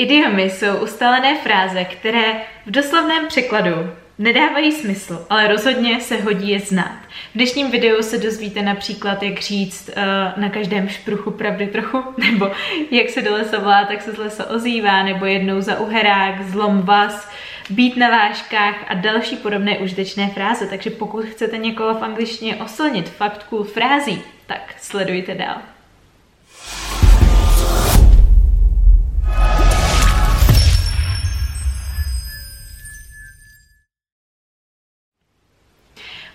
[0.00, 2.32] Idiomy jsou ustalené fráze, které
[2.66, 6.98] v doslovném překladu nedávají smysl, ale rozhodně se hodí je znát.
[7.30, 12.50] V dnešním videu se dozvíte například, jak říct uh, na každém špruchu pravdy trochu, nebo
[12.90, 16.82] jak se do lesa volá, tak se z lesa ozývá, nebo jednou za uherák, zlom
[16.82, 17.30] vás,
[17.70, 20.66] být na váškách a další podobné užitečné fráze.
[20.66, 25.56] Takže pokud chcete někoho v angličtině oslnit fakt cool frází, tak sledujte dál.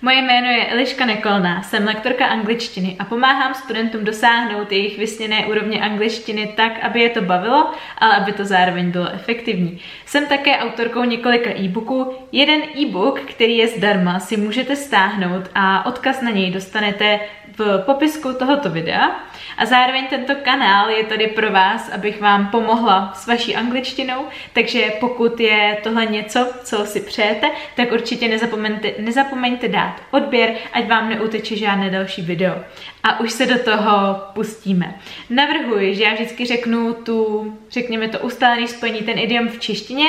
[0.02, 5.82] Moje jméno je Eliška Nekolná, jsem lektorka angličtiny a pomáhám studentům dosáhnout jejich vysněné úrovně
[5.82, 9.80] angličtiny tak, aby je to bavilo, ale aby to zároveň bylo efektivní.
[10.06, 12.14] Jsem také autorkou několika e-booků.
[12.32, 17.20] Jeden e-book, který je zdarma, si můžete stáhnout a odkaz na něj dostanete
[17.58, 19.12] v popisku tohoto videa.
[19.58, 24.92] A zároveň tento kanál je tady pro vás, abych vám pomohla s vaší angličtinou, takže
[25.00, 31.10] pokud je tohle něco, co si přejete, tak určitě nezapomeňte, nezapomeňte dát odběr, ať vám
[31.10, 32.56] neuteče žádné další video.
[33.04, 34.96] A už se do toho pustíme.
[35.30, 40.08] Navrhuji, že já vždycky řeknu tu, řekněme to ustálený spojení, ten idiom v češtině,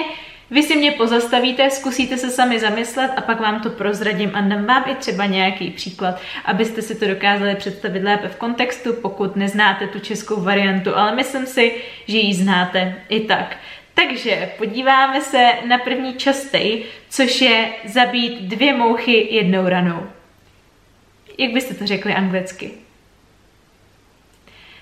[0.50, 4.64] vy si mě pozastavíte, zkusíte se sami zamyslet a pak vám to prozradím a dám
[4.64, 9.86] vám i třeba nějaký příklad, abyste si to dokázali představit lépe v kontextu, pokud neznáte
[9.86, 11.74] tu českou variantu, ale myslím si,
[12.08, 13.56] že ji znáte i tak.
[14.04, 20.06] Takže podíváme se na první častej, což je zabít dvě mouchy jednou ranou.
[21.38, 22.70] Jak byste to řekli anglicky?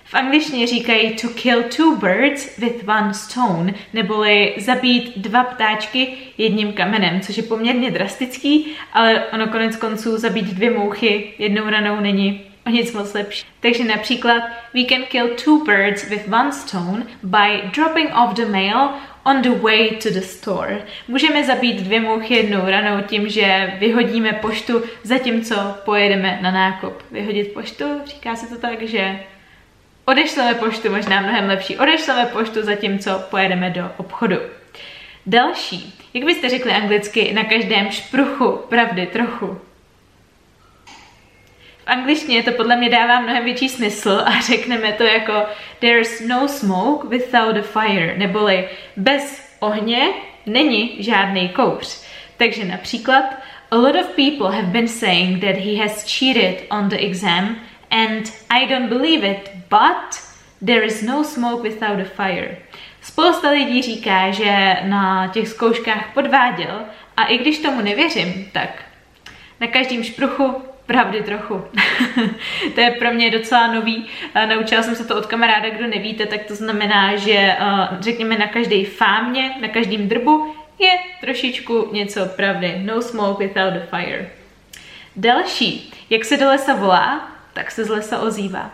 [0.05, 6.73] V angličtině říkají to kill two birds with one stone, neboli zabít dva ptáčky jedním
[6.73, 12.54] kamenem, což je poměrně drastický, ale ono konec konců zabít dvě mouchy jednou ranou není
[12.67, 13.47] o nic moc lepší.
[13.61, 14.43] Takže například
[14.75, 18.89] we can kill two birds with one stone by dropping off the mail
[19.25, 20.83] on the way to the store.
[21.09, 27.03] Můžeme zabít dvě mouchy jednou ranou tím, že vyhodíme poštu zatímco pojedeme na nákup.
[27.11, 29.19] Vyhodit poštu, říká se to tak, že
[30.07, 31.79] Odešleme poštu, možná mnohem lepší.
[31.79, 34.37] Odešleme poštu zatímco pojedeme do obchodu.
[35.27, 35.95] Další.
[36.15, 39.61] Jak byste řekli anglicky na každém špruchu pravdy trochu?
[41.85, 45.33] V angličtině to podle mě dává mnohem větší smysl a řekneme to jako
[45.79, 50.09] There's no smoke without a fire, neboli bez ohně
[50.47, 52.05] není žádný kouř.
[52.37, 53.25] Takže například
[53.71, 57.57] A lot of people have been saying that he has cheated on the exam
[57.91, 60.21] and I don't believe it, but
[60.67, 62.57] there is no smoke without a fire.
[63.03, 66.81] Spousta lidí říká, že na těch zkouškách podváděl
[67.17, 68.85] a i když tomu nevěřím, tak
[69.61, 71.65] na každém špruchu pravdy trochu.
[72.75, 74.07] to je pro mě docela nový.
[74.49, 77.57] Naučila jsem se to od kamaráda, kdo nevíte, tak to znamená, že
[78.01, 80.91] řekněme na každé fámě, na každém drbu je
[81.21, 82.81] trošičku něco pravdy.
[82.85, 84.31] No smoke without a fire.
[85.17, 85.93] Další.
[86.11, 88.71] Jak se do lesa volá, tak se z lesa ozývá.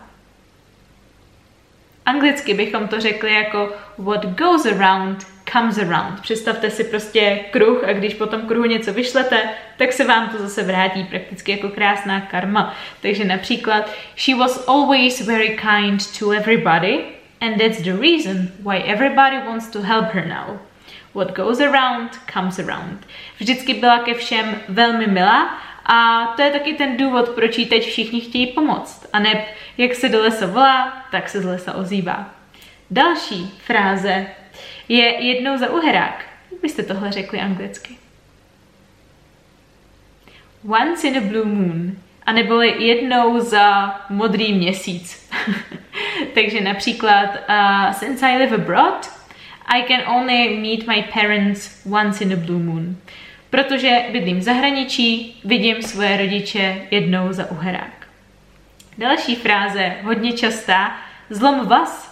[2.06, 6.20] Anglicky bychom to řekli jako what goes around comes around.
[6.20, 9.42] Představte si prostě kruh a když po tom kruhu něco vyšlete,
[9.76, 12.74] tak se vám to zase vrátí prakticky jako krásná karma.
[13.02, 17.04] Takže například she was always very kind to everybody
[17.40, 20.58] and that's the reason why everybody wants to help her now.
[21.14, 23.06] What goes around comes around.
[23.38, 27.86] Vždycky byla ke všem velmi milá a to je taky ten důvod, proč jí teď
[27.86, 29.06] všichni chtějí pomoct.
[29.12, 29.44] A ne,
[29.78, 32.30] jak se do lesa volá, tak se z lesa ozývá.
[32.90, 34.26] Další fráze
[34.88, 36.24] je jednou za uherák.
[36.52, 37.96] Jak byste tohle řekli anglicky?
[40.68, 41.92] Once in a blue moon.
[42.26, 45.30] A neboli jednou za modrý měsíc.
[46.34, 49.10] Takže například, uh, since I live abroad,
[49.66, 52.96] I can only meet my parents once in a blue moon
[53.50, 58.06] protože bydlím v zahraničí, vidím svoje rodiče jednou za uherák.
[58.98, 60.96] Další fráze, hodně častá,
[61.30, 62.09] zlom vás.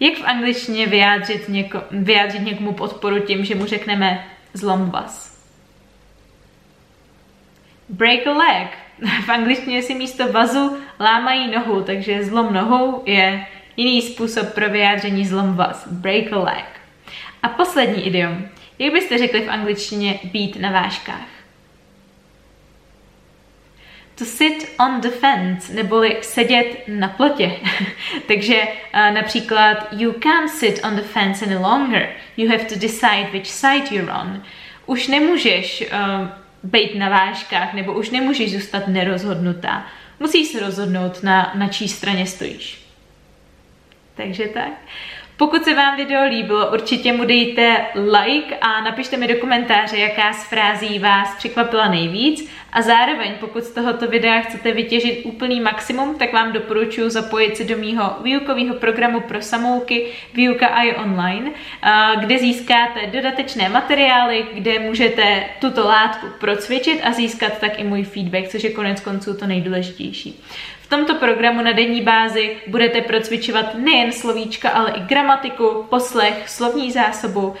[0.00, 5.38] Jak v angličtině vyjádřit, něko, vyjádřit někomu podporu tím, že mu řekneme zlom vás?
[7.88, 8.78] Break a leg.
[9.26, 13.46] V angličtině si místo vazu lámají nohu, takže zlom nohou je
[13.76, 15.88] jiný způsob pro vyjádření zlom vás.
[15.92, 16.80] Break a leg.
[17.42, 18.48] A poslední idiom.
[18.78, 21.37] Jak byste řekli v angličtině být na vážkách?
[24.18, 27.50] To sit on the fence, neboli sedět na plotě.
[28.26, 32.08] Takže uh, například you can't sit on the fence any longer.
[32.36, 34.42] You have to decide which side you're on.
[34.86, 36.28] Už nemůžeš uh,
[36.62, 39.86] být na vážkách, nebo už nemůžeš zůstat nerozhodnutá.
[40.20, 42.88] Musíš se rozhodnout, na, na čí straně stojíš.
[44.14, 44.72] Takže tak.
[45.38, 50.32] Pokud se vám video líbilo, určitě mu dejte like a napište mi do komentáře, jaká
[50.32, 56.18] z frází vás překvapila nejvíc a zároveň, pokud z tohoto videa chcete vytěžit úplný maximum,
[56.18, 61.50] tak vám doporučuji zapojit se do mýho výukového programu pro samouky Výuka AI online,
[62.20, 68.48] kde získáte dodatečné materiály, kde můžete tuto látku procvičit a získat tak i můj feedback,
[68.48, 70.40] což je konec konců to nejdůležitější.
[70.88, 76.92] V tomto programu na denní bázi budete procvičovat nejen slovíčka, ale i gramatiku, poslech, slovní
[76.92, 77.54] zásobu,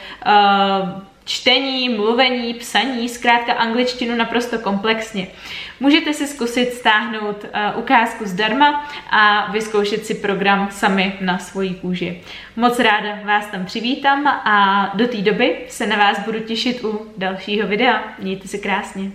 [1.24, 5.28] čtení, mluvení, psaní, zkrátka angličtinu naprosto komplexně.
[5.80, 12.22] Můžete si zkusit stáhnout uh, ukázku zdarma a vyzkoušet si program sami na svoji kůži.
[12.56, 17.12] Moc ráda vás tam přivítám a do té doby se na vás budu těšit u
[17.16, 18.04] dalšího videa.
[18.18, 19.10] Mějte se krásně.